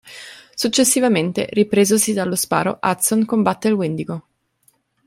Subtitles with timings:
[0.55, 4.25] Successivamente, ripresosi dallo sparo, Hudson combatte il Wendigo.